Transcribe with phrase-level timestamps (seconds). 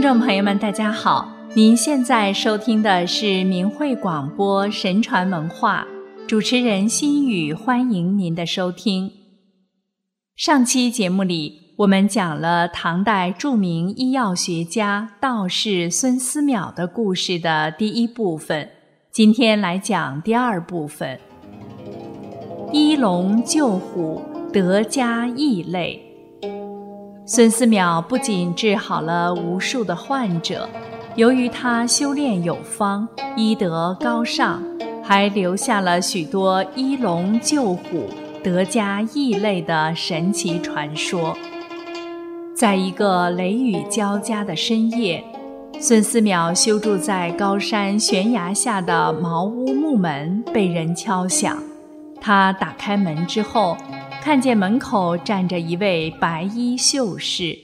[0.00, 1.30] 听众朋友们，大家好！
[1.52, 5.86] 您现在收听的是明慧广播神传文化，
[6.26, 9.12] 主持人心雨，欢迎您的收听。
[10.34, 18.70] 上期节目里，我们讲了唐代著名医药学家道士孙思邈的故事的第一部分，
[19.12, 21.20] 今天来讲第二部分：
[22.72, 26.09] 一龙救虎，德家异类。
[27.32, 30.68] 孙思邈不仅治好了无数的患者，
[31.14, 33.06] 由于他修炼有方，
[33.36, 34.60] 医德高尚，
[35.00, 38.08] 还留下了许多医龙救虎、
[38.42, 41.38] 德家异类的神奇传说。
[42.52, 45.22] 在一个雷雨交加的深夜，
[45.78, 51.56] 孙思邈修筑在高山悬崖下的茅屋木门被人敲响，
[52.20, 53.76] 他打开门之后。
[54.22, 57.56] 看见门口站着一位白衣秀士，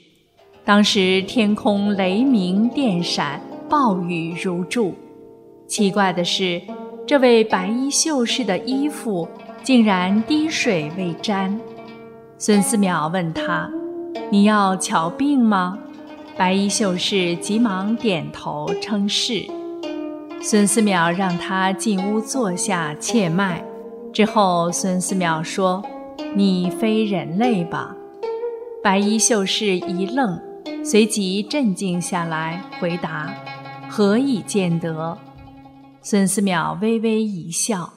[0.65, 4.95] 当时天空雷鸣电闪，暴雨如注。
[5.69, 6.61] 奇怪的是，
[7.07, 9.29] 这位白衣秀士的衣服
[9.63, 11.61] 竟然滴水未沾。
[12.39, 13.71] 孙思邈问他
[14.33, 15.79] ：“你要瞧病吗？”
[16.39, 19.47] 白衣秀士急忙点头称是。
[20.41, 23.63] 孙思邈让他进屋坐下切脉，
[24.11, 25.85] 之后孙思邈说。
[26.37, 27.97] 你非人类吧？
[28.83, 30.39] 白衣秀士一愣，
[30.85, 33.35] 随即镇静下来，回答
[33.89, 35.17] ：“何以见得？”
[36.05, 37.95] 孙思邈微微一笑：“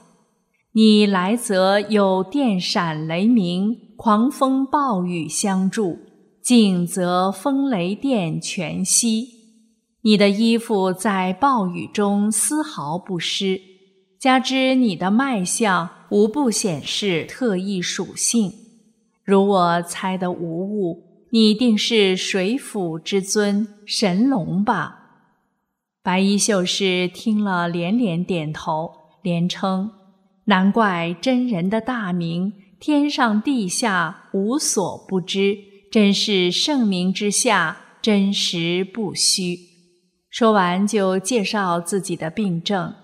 [0.71, 5.99] 你来则有电闪雷鸣、狂风暴雨相助，
[6.41, 9.27] 静则风雷电全息。
[10.03, 13.59] 你的衣服在暴雨中丝毫不湿，
[14.17, 18.51] 加之你的脉象。”无不显示特异属性，
[19.23, 24.95] 如我猜的无误，你定是水府之尊神龙吧？
[26.01, 29.91] 白衣秀士听了连连点头，连称
[30.45, 35.57] ：“难怪真人的大名，天上地下无所不知，
[35.91, 39.59] 真是盛名之下，真实不虚。”
[40.31, 42.95] 说完就介绍自己的病症。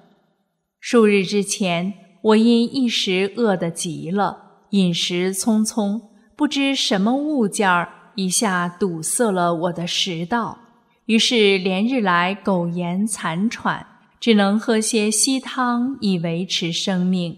[0.80, 2.05] 数日之前。
[2.26, 6.02] 我因一时饿得极了，饮食匆匆，
[6.36, 10.58] 不知什么物件儿一下堵塞了我的食道，
[11.06, 13.86] 于是连日来苟延残喘，
[14.20, 17.38] 只能喝些稀汤以维持生命。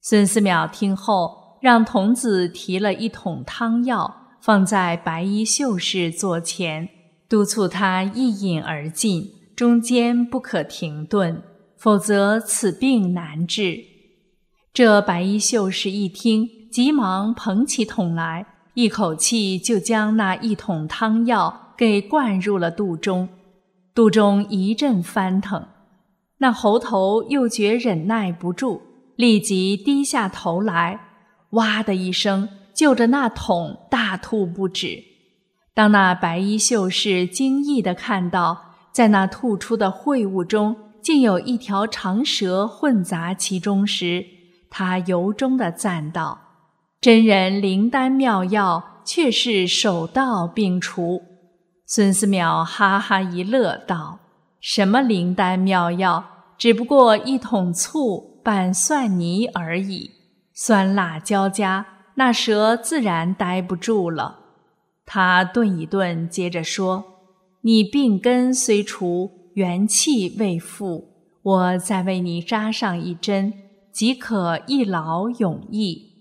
[0.00, 6.88] 孙思邈听后，让童子提了一桶汤药放在白衣秀士座前，
[7.28, 11.42] 督促他一饮而尽，中间不可停顿。
[11.84, 13.84] 否则此病难治。
[14.72, 23.28] 这白衣秀士一听，急忙捧起桶来，一口气就将那一桶汤药给灌入了肚中。
[23.94, 25.66] 肚中一阵翻腾，
[26.38, 28.80] 那猴头又觉忍耐不住，
[29.16, 30.98] 立即低下头来，
[31.50, 35.04] 哇的一声，就着那桶大吐不止。
[35.74, 40.74] 当那白衣秀士惊异地看到，在那吐出的秽物中，
[41.04, 44.24] 竟有一条长蛇混杂其中时，
[44.70, 46.40] 他由衷地赞道
[46.98, 51.20] ：“真人灵丹妙药，却是手到病除。”
[51.84, 54.20] 孙思邈哈哈一乐道
[54.62, 56.24] ：“什么灵丹妙药？
[56.56, 60.10] 只不过一桶醋拌蒜泥而已，
[60.54, 61.84] 酸辣交加，
[62.14, 64.38] 那蛇自然待不住了。”
[65.04, 67.04] 他顿一顿，接着说
[67.60, 71.08] ：“你病根虽除。”元气未复，
[71.42, 73.52] 我再为你扎上一针，
[73.92, 76.12] 即可一劳永逸。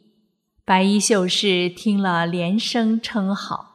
[0.63, 3.71] 白衣秀士听了，连声称好。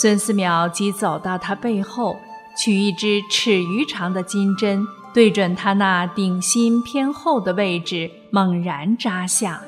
[0.00, 2.16] 孙思邈即走到他背后，
[2.56, 9.62] 取一支尺余长的金针，对准他那顶心偏后的位置，猛然扎下。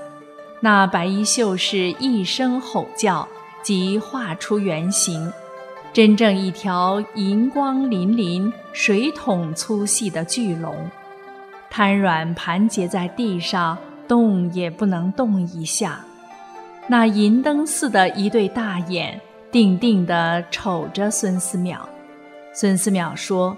[0.61, 3.29] 那白衣秀士一声吼叫，
[3.63, 5.33] 即化出原形。
[5.97, 10.77] 真正一条银光粼粼、水桶粗细的巨龙，
[11.71, 16.05] 瘫软盘结在地上，动也不能动一下。
[16.87, 19.19] 那银灯似的一对大眼，
[19.51, 21.79] 定定地瞅着孙思邈。
[22.53, 23.57] 孙思邈说：“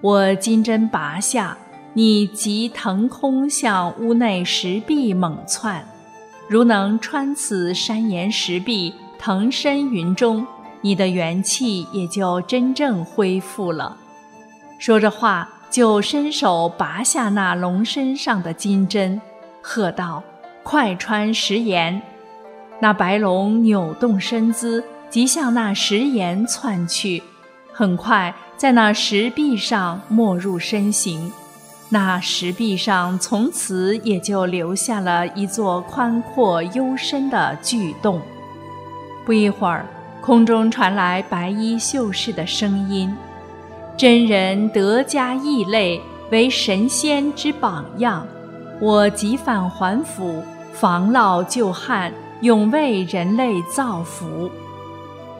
[0.00, 1.58] 我金针拔下，
[1.94, 5.84] 你即腾空向屋内石壁猛窜。
[6.48, 10.46] 如能穿此山岩石壁，腾身云中。”
[10.82, 13.96] 你的元气也就真正恢复了。
[14.78, 19.20] 说着话，就伸手拔下那龙身上的金针，
[19.62, 20.22] 喝道
[20.62, 22.02] ：“快穿石岩！”
[22.80, 27.22] 那白龙扭动身姿，即向那石岩窜去。
[27.72, 31.32] 很快在那石壁上没入身形。
[31.88, 38.20] 那石壁上从此也就留下了一座宽阔幽深的巨洞。
[39.24, 39.86] 不一会儿，
[40.22, 43.12] 空中传来白衣秀士的声音
[43.98, 48.24] ：“真人德加异类，为神仙之榜样。
[48.78, 50.40] 我即返还府，
[50.72, 54.48] 防涝救旱，永为人类造福。”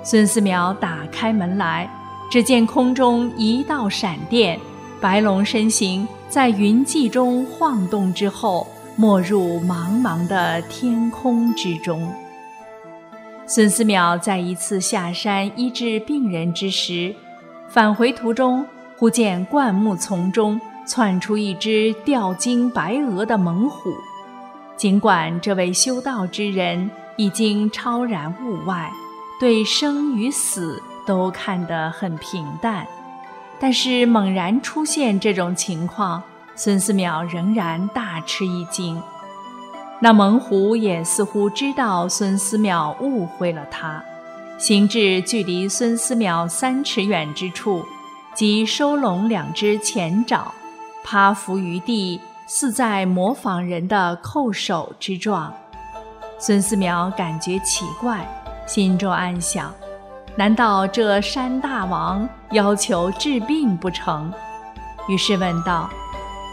[0.02, 1.88] 孙思邈打开门来，
[2.28, 4.58] 只见空中一道闪电。
[5.00, 12.12] 白龙身形在云际中晃动之后，没入茫茫的天空之中。
[13.54, 17.14] 孙思邈在一次下山医治病人之时，
[17.68, 18.64] 返回途中，
[18.96, 23.92] 忽见灌木丛中窜出一只吊睛白额的猛虎。
[24.74, 28.90] 尽管这位修道之人已经超然物外，
[29.38, 32.86] 对生与死都看得很平淡。
[33.60, 36.22] 但是猛然出现这种情况，
[36.54, 38.98] 孙思邈仍然大吃一惊。
[40.04, 44.02] 那猛虎也似乎知道孙思邈误会了他，
[44.58, 47.84] 行至距离孙思邈三尺远之处，
[48.34, 50.52] 即收拢两只前爪，
[51.04, 55.54] 趴伏于地，似在模仿人的叩首之状。
[56.36, 58.26] 孙思邈感觉奇怪，
[58.66, 59.72] 心中暗想。
[60.34, 64.32] 难道这山大王要求治病不成？
[65.06, 65.88] 于是问道：“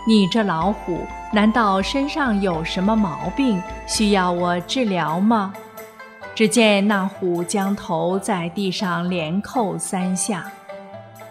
[0.07, 0.99] 你这老虎，
[1.31, 5.53] 难道身上有什么毛病，需要我治疗吗？”
[6.33, 10.49] 只见那虎将头在地上连叩三下。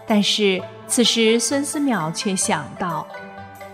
[0.05, 3.07] 但是此时孙思邈却想到，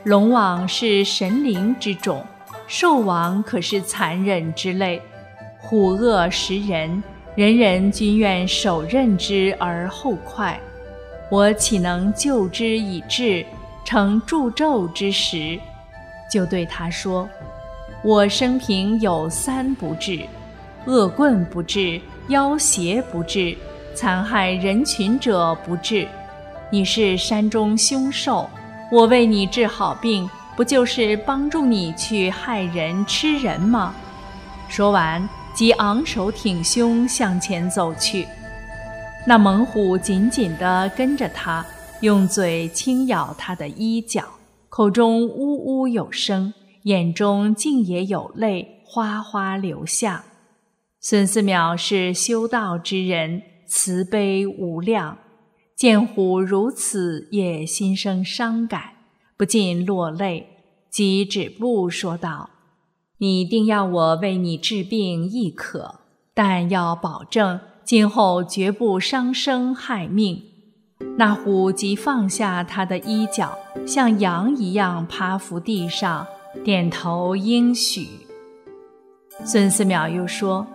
[0.03, 2.25] 龙王是神灵之种，
[2.67, 5.01] 兽王可是残忍之类，
[5.59, 7.03] 虎恶食人。
[7.35, 10.57] 人人均愿手刃之而后快，
[11.29, 13.45] 我岂能救之以治，
[13.83, 15.59] 成助纣之时？
[16.35, 17.29] 就对他说
[18.03, 20.19] ：“我生平有三不治：
[20.85, 23.55] 恶棍不治，妖邪不治，
[23.93, 26.05] 残害人群者不治。
[26.69, 28.49] 你是山中凶兽，
[28.91, 33.95] 我为你治好病，不就是帮助你去害人吃人吗？”
[34.67, 35.25] 说完。
[35.53, 38.27] 即昂首挺胸向前走去，
[39.25, 41.65] 那猛虎紧紧地跟着他，
[42.01, 44.25] 用嘴轻咬他的衣角，
[44.75, 50.25] 口中呜呜有声，眼中竟也有泪哗哗流下。
[50.99, 55.17] 孙思邈是修道之人，慈悲无量，
[55.77, 58.95] 见虎如此，也心生伤感，
[59.37, 60.45] 不禁落泪，
[60.91, 62.49] 即止步说道。
[63.19, 66.01] 你定要我为你治病亦可，
[66.33, 70.43] 但要保证今后绝不伤生害命。
[71.17, 73.57] 那虎即放下他的衣角，
[73.87, 76.27] 像羊一样趴伏地上，
[76.63, 78.07] 点头应许。
[79.45, 80.67] 孙思邈又说：“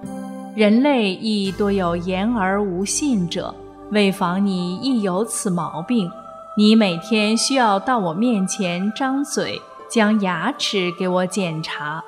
[0.56, 3.54] 人类亦多有言而无信者，
[3.90, 6.10] 为防你亦有此毛病，
[6.56, 9.60] 你每天需要到我面前张嘴，
[9.90, 12.02] 将牙齿给我检查。”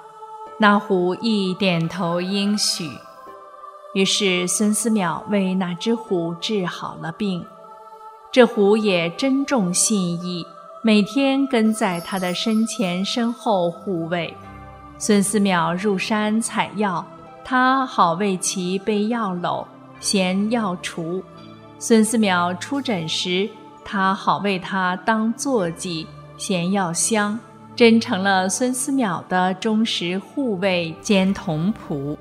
[0.58, 2.88] 那虎亦点头应许，
[3.94, 7.44] 于是孙思邈为那只虎治好了病。
[8.32, 10.46] 这虎也珍重信义，
[10.80, 14.34] 每天跟在他的身前身后护卫。
[14.96, 17.04] 孙思邈入山采药，
[17.44, 19.66] 他好为其备药篓、
[20.00, 21.22] 衔药橱；
[21.78, 23.46] 孙思邈出诊时，
[23.84, 26.06] 他好为他当坐骑、
[26.38, 27.38] 衔药箱。
[27.76, 32.16] 真成了孙思邈的忠实护卫兼童仆。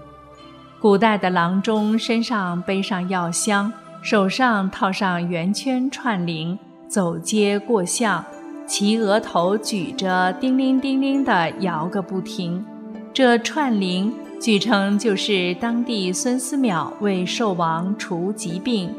[0.79, 8.25] 古代的郎中身上背上药箱，手上套上圆圈串铃，走街过巷，
[8.65, 12.65] 其额头举着叮铃叮铃地摇个不停。
[13.13, 18.91] 这串铃据称就是当地孙思邈为寿王除疾病，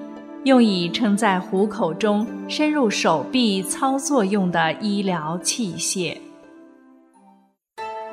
[0.45, 6.17] 用以撑在虎口中伸入手臂操作用的医疗器械。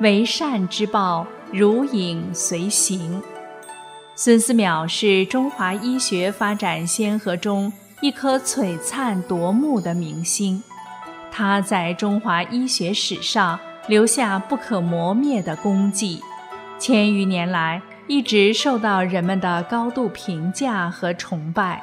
[0.00, 3.22] 为善之报，如影随形。
[4.22, 7.72] 孙思邈是中华医学发展先河中
[8.02, 10.62] 一颗璀璨夺目的明星，
[11.32, 16.20] 他在中华医学史上留下不可磨灭的功绩，
[16.78, 21.82] 千余年来一直受到人们的高度评价和崇拜。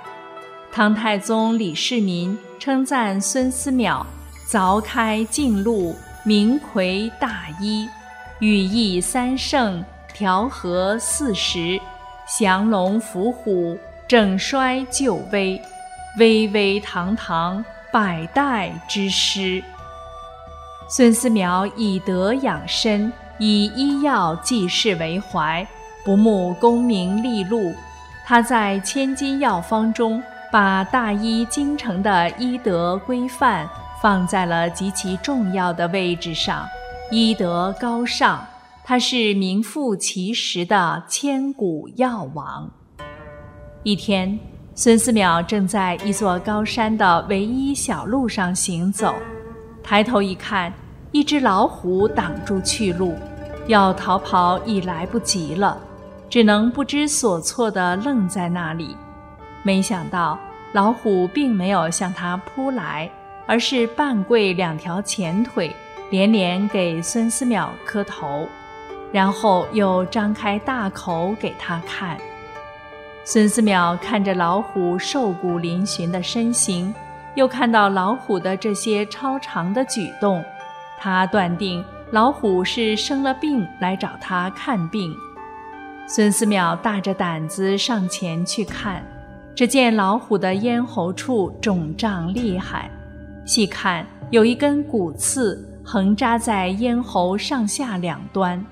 [0.71, 4.05] 唐太宗李世民称赞孙思邈
[4.47, 7.89] ：“凿开径路，明魁大医。”
[8.37, 11.81] 羽翼三圣，调和四时，
[12.27, 15.61] 降龙伏虎，整衰就危，
[16.19, 19.63] 巍巍堂堂，百代之师。
[20.89, 25.65] 孙思邈以德养身，以医药济世为怀，
[26.03, 27.73] 不慕功名利禄。
[28.25, 33.65] 他在千金药方中，把大医精诚的医德规范
[34.01, 36.67] 放在了极其重要的位置上，
[37.09, 38.45] 医德高尚，
[38.89, 42.71] 他是名副其实的千古药王。
[43.83, 44.39] 一天，
[44.75, 49.13] 孙思邈正在一座高山的唯一小路上行走。
[49.83, 50.73] 抬头一看，
[51.11, 53.13] 一只老虎挡住去路，
[53.67, 55.77] 要逃跑已来不及了，
[56.29, 58.95] 只能不知所措地愣在那里。
[59.63, 60.39] 没想到
[60.71, 63.11] 老虎并没有向他扑来，
[63.45, 65.75] 而是半跪两条前腿，
[66.09, 68.47] 连连给孙思邈磕头，
[69.17, 72.15] 然后又张开大口给他看。
[73.23, 76.93] 孙思邈看着老虎瘦骨嶙峋的身形。
[77.35, 80.43] 又看到老虎的这些超常的举动，
[80.99, 85.15] 他断定老虎是生了病来找他看病。
[86.07, 89.03] 孙思邈大着胆子上前去看，
[89.55, 92.89] 只见老虎的咽喉处肿胀厉害，
[93.45, 98.65] 细看有一根骨刺横扎在咽喉上下两端。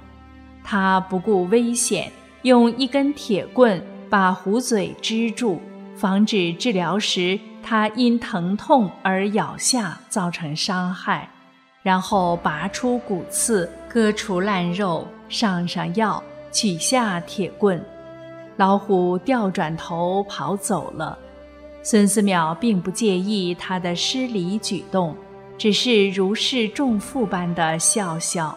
[0.66, 5.60] 他不顾危险，用一根铁棍把虎嘴支住，
[5.96, 7.40] 防止治疗时。
[7.68, 11.28] 他因疼痛而咬下，造成伤害，
[11.82, 17.84] 然后拔出骨刺，割除烂肉，上上药，取下铁棍，
[18.58, 21.18] 老虎掉转头跑走了。
[21.82, 25.16] 孙思邈并不介意他的失礼举动，
[25.58, 28.56] 只是如释重负般的笑笑。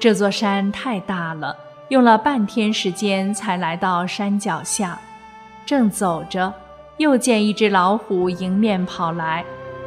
[0.00, 1.54] 这座山太大了，
[1.90, 4.98] 用了半天时间才来到山脚下，
[5.66, 6.50] 正走着。
[6.96, 9.44] 又见一只老虎迎面跑来，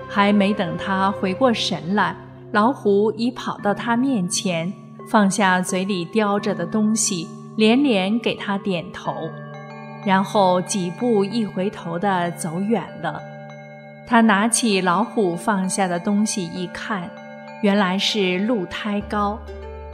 [0.08, 2.16] 还没等他回过神来，
[2.52, 4.72] 老虎已跑到他面前，
[5.10, 9.16] 放下嘴里叼着的东西，连连给他点头，
[10.06, 13.20] 然后几步一回头的走远了。
[14.06, 17.10] 他拿起老虎放下的东西一看，
[17.64, 19.40] 原来是鹿胎膏，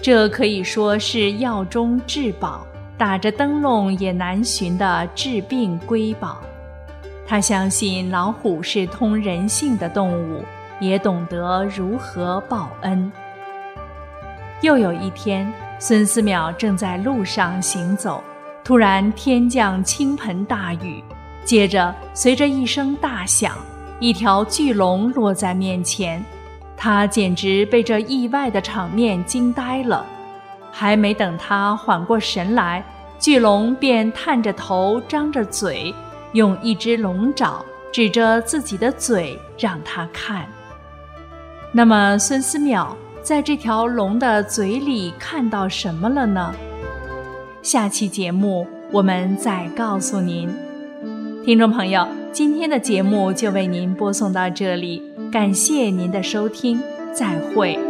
[0.01, 2.65] 这可以说是药中至宝，
[2.97, 6.39] 打着灯笼也难寻的治病瑰宝。
[7.27, 10.43] 他相信老虎是通人性的动物，
[10.79, 13.11] 也懂得如何报恩。
[14.61, 18.23] 又有一天，孙思邈正在路上行走，
[18.63, 21.03] 突然天降倾盆大雨，
[21.43, 23.53] 接着随着一声大响，
[23.99, 26.23] 一条巨龙落在面前，
[26.79, 30.03] 他简直被这意外的场面惊呆了。
[30.71, 32.83] 还没等他缓过神来，
[33.19, 35.93] 巨龙便探着头，张着嘴。
[36.33, 40.45] 用一只龙爪指着自己的嘴让他看。
[41.71, 42.89] 那么孙思邈
[43.23, 46.53] 在这条龙的嘴里看到什么了呢？
[47.63, 50.47] 下期节目我们再告诉您。
[51.43, 56.81] 听众朋友，今天的节目就为您播送到这里，感谢您的收听，
[57.13, 57.88] 再会。